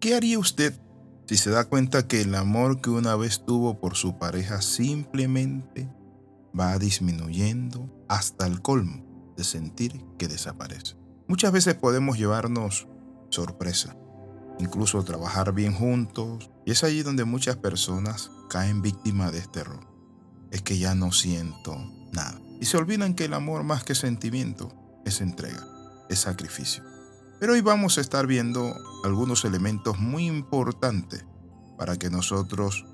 [0.00, 0.72] ¿Qué haría usted
[1.26, 5.92] si se da cuenta que el amor que una vez tuvo por su pareja simplemente
[6.58, 10.96] va disminuyendo hasta el colmo de sentir que desaparece?
[11.28, 12.88] Muchas veces podemos llevarnos
[13.28, 13.94] sorpresa,
[14.58, 19.86] incluso trabajar bien juntos, y es allí donde muchas personas caen víctimas de este error.
[20.50, 21.76] Es que ya no siento
[22.10, 22.40] nada.
[22.58, 24.72] Y se olvidan que el amor más que sentimiento
[25.04, 25.68] es entrega,
[26.08, 26.84] es sacrificio.
[27.40, 31.24] Pero hoy vamos a estar viendo algunos elementos muy importantes
[31.78, 32.84] para que nosotros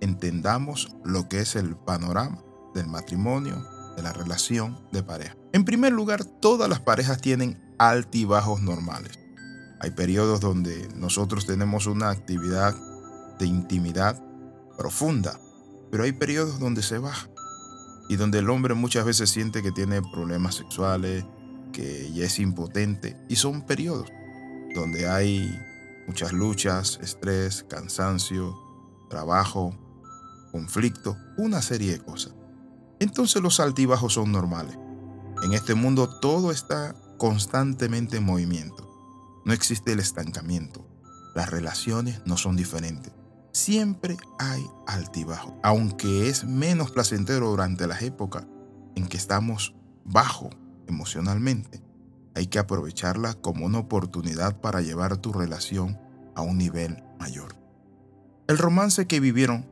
[0.00, 2.42] entendamos lo que es el panorama
[2.74, 3.62] del matrimonio,
[3.94, 5.36] de la relación de pareja.
[5.52, 9.18] En primer lugar, todas las parejas tienen altibajos normales.
[9.78, 12.74] Hay periodos donde nosotros tenemos una actividad
[13.38, 14.24] de intimidad
[14.78, 15.38] profunda,
[15.90, 17.28] pero hay periodos donde se baja
[18.08, 21.26] y donde el hombre muchas veces siente que tiene problemas sexuales,
[21.72, 24.10] que ya es impotente y son periodos
[24.74, 25.58] donde hay
[26.06, 28.56] muchas luchas, estrés, cansancio,
[29.08, 29.76] trabajo,
[30.50, 32.34] conflicto, una serie de cosas.
[33.00, 34.78] Entonces los altibajos son normales.
[35.42, 38.88] En este mundo todo está constantemente en movimiento.
[39.44, 40.86] No existe el estancamiento.
[41.34, 43.12] Las relaciones no son diferentes.
[43.52, 48.46] Siempre hay altibajo, aunque es menos placentero durante las épocas
[48.94, 50.50] en que estamos bajo
[50.86, 51.82] emocionalmente,
[52.34, 55.98] hay que aprovecharla como una oportunidad para llevar tu relación
[56.34, 57.56] a un nivel mayor.
[58.48, 59.66] El romance que vivieron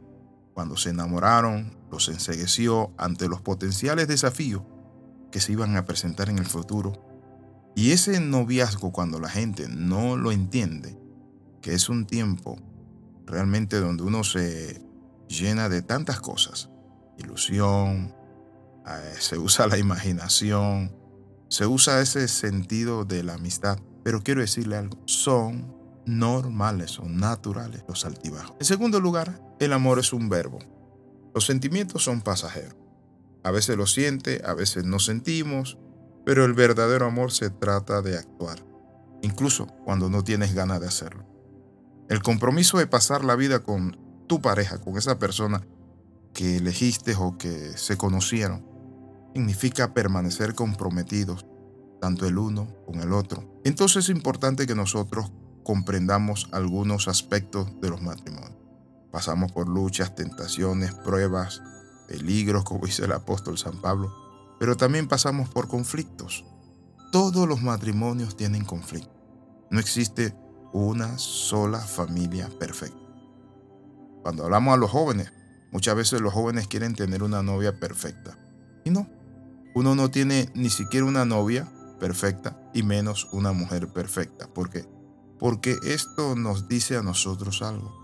[0.55, 4.62] cuando se enamoraron los ensegueció ante los potenciales desafíos
[5.30, 6.92] que se iban a presentar en el futuro.
[7.74, 10.98] Y ese noviazgo cuando la gente no lo entiende,
[11.62, 12.58] que es un tiempo
[13.27, 14.83] realmente donde uno se
[15.28, 16.69] llena de tantas cosas,
[17.17, 18.14] ilusión,
[18.86, 20.92] eh, se usa la imaginación,
[21.51, 25.75] se usa ese sentido de la amistad, pero quiero decirle algo, son
[26.07, 28.57] normales, son naturales los altibajos.
[28.61, 30.61] En segundo lugar, el amor es un verbo.
[31.34, 32.77] Los sentimientos son pasajeros.
[33.42, 35.77] A veces lo siente, a veces no sentimos,
[36.24, 38.64] pero el verdadero amor se trata de actuar,
[39.23, 41.27] incluso cuando no tienes ganas de hacerlo.
[42.08, 43.98] El compromiso de pasar la vida con
[44.29, 45.67] tu pareja, con esa persona
[46.33, 48.70] que elegiste o que se conocieron,
[49.35, 51.47] significa permanecer comprometidos,
[52.00, 53.61] tanto el uno con el otro.
[53.64, 55.30] Entonces es importante que nosotros
[55.62, 58.58] comprendamos algunos aspectos de los matrimonios.
[59.12, 61.62] Pasamos por luchas, tentaciones, pruebas,
[62.08, 64.12] peligros, como dice el apóstol San Pablo,
[64.58, 66.44] pero también pasamos por conflictos.
[67.12, 69.12] Todos los matrimonios tienen conflictos.
[69.70, 70.34] No existe
[70.72, 72.98] una sola familia perfecta.
[74.22, 75.32] Cuando hablamos a los jóvenes,
[75.72, 78.38] muchas veces los jóvenes quieren tener una novia perfecta.
[78.84, 79.08] Y no,
[79.74, 81.68] uno no tiene ni siquiera una novia
[82.00, 84.48] perfecta y menos una mujer perfecta.
[84.48, 84.84] ¿Por qué?
[85.38, 87.96] Porque esto nos dice a nosotros algo.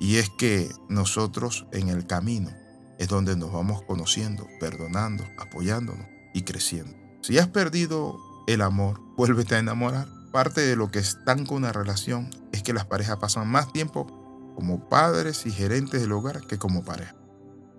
[0.00, 2.50] Y es que nosotros en el camino
[2.98, 6.96] es donde nos vamos conociendo, perdonando, apoyándonos y creciendo.
[7.20, 8.16] Si has perdido
[8.46, 10.08] el amor, vuélvete a enamorar.
[10.32, 14.06] Parte de lo que están con una relación es que las parejas pasan más tiempo
[14.54, 17.20] como padres y gerentes del hogar que como pareja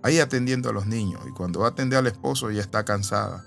[0.02, 1.22] ahí atendiendo a los niños.
[1.26, 3.44] Y cuando va a atender al esposo, ya está cansada.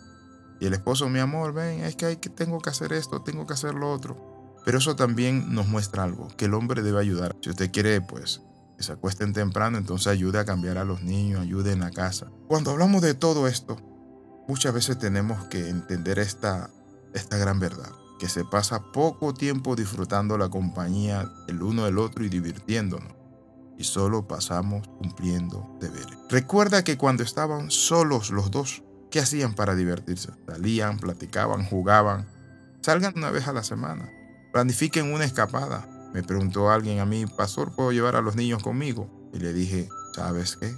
[0.59, 3.45] Y el esposo, mi amor, ven, es que, hay que tengo que hacer esto, tengo
[3.45, 4.16] que hacer lo otro.
[4.63, 7.35] Pero eso también nos muestra algo, que el hombre debe ayudar.
[7.41, 8.41] Si usted quiere, pues,
[8.77, 12.31] que se acuesten temprano, entonces ayude a cambiar a los niños, ayude en la casa.
[12.47, 13.77] Cuando hablamos de todo esto,
[14.47, 16.69] muchas veces tenemos que entender esta,
[17.13, 17.89] esta gran verdad,
[18.19, 23.16] que se pasa poco tiempo disfrutando la compañía el uno del otro y divirtiéndonos
[23.77, 26.17] y solo pasamos cumpliendo deberes.
[26.29, 28.83] Recuerda que cuando estaban solos los dos,
[29.15, 30.33] ¿qué hacían para divertirse?
[30.45, 32.27] Salían, platicaban, jugaban.
[32.81, 34.11] Salgan una vez a la semana.
[34.51, 35.87] Planifiquen una escapada.
[36.13, 39.09] Me preguntó alguien a mí, Pastor, ¿puedo llevar a los niños conmigo?
[39.33, 40.75] Y le dije, ¿sabes qué?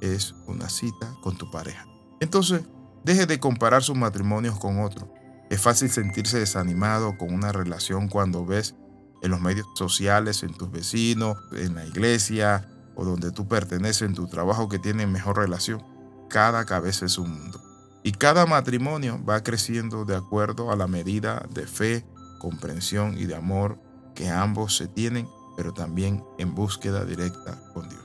[0.00, 1.84] Es una cita con tu pareja.
[2.20, 2.62] Entonces,
[3.02, 5.08] deje de comparar sus matrimonios con otros.
[5.50, 8.76] Es fácil sentirse desanimado con una relación cuando ves
[9.20, 14.14] en los medios sociales, en tus vecinos, en la iglesia o donde tú perteneces, en
[14.14, 15.84] tu trabajo que tienen mejor relación.
[16.28, 17.63] Cada cabeza es un mundo.
[18.06, 22.04] Y cada matrimonio va creciendo de acuerdo a la medida de fe,
[22.38, 23.80] comprensión y de amor
[24.14, 28.04] que ambos se tienen, pero también en búsqueda directa con Dios.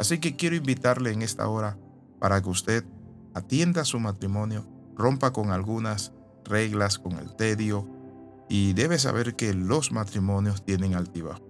[0.00, 1.78] Así que quiero invitarle en esta hora
[2.18, 2.84] para que usted
[3.34, 6.12] atienda su matrimonio, rompa con algunas
[6.44, 7.88] reglas, con el tedio,
[8.48, 11.40] y debe saber que los matrimonios tienen altibajo.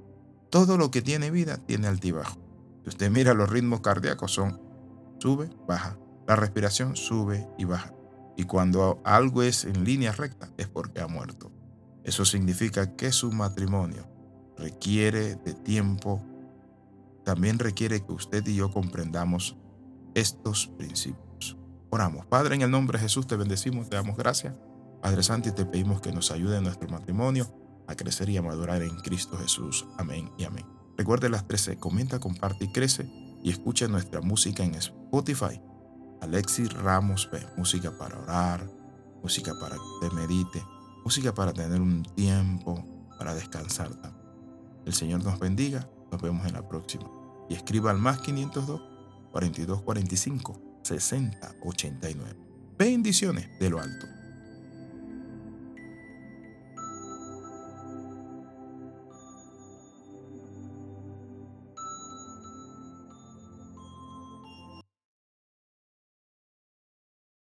[0.50, 2.36] Todo lo que tiene vida tiene altibajo.
[2.82, 4.60] Si usted mira los ritmos cardíacos son
[5.18, 5.96] sube, baja.
[6.26, 7.92] La respiración sube y baja.
[8.36, 11.50] Y cuando algo es en línea recta es porque ha muerto.
[12.04, 14.08] Eso significa que su matrimonio
[14.56, 16.22] requiere de tiempo,
[17.24, 19.56] también requiere que usted y yo comprendamos
[20.14, 21.56] estos principios.
[21.90, 22.26] Oramos.
[22.26, 24.54] Padre, en el nombre de Jesús te bendecimos, te damos gracias.
[25.02, 27.52] Padre Santo, y te pedimos que nos ayude en nuestro matrimonio
[27.86, 29.86] a crecer y a madurar en Cristo Jesús.
[29.98, 30.64] Amén y amén.
[30.96, 33.10] Recuerde las 13, comenta, comparte y crece
[33.42, 35.60] y escucha nuestra música en Spotify.
[36.22, 37.44] Alexis Ramos P.
[37.56, 38.64] Música para orar,
[39.22, 40.64] música para que te medite,
[41.04, 42.86] música para tener un tiempo
[43.18, 43.90] para descansar
[44.86, 45.88] El Señor nos bendiga.
[46.12, 47.10] Nos vemos en la próxima.
[47.48, 48.80] Y escriba al más 502
[49.32, 52.36] 4245 6089.
[52.78, 54.21] Bendiciones de lo alto.